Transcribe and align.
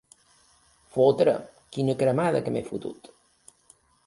Fotre, 0.95 1.35
quina 1.77 1.95
cremada 2.01 2.43
que 2.47 2.55
m'he 2.57 2.65
fotut! 2.71 3.13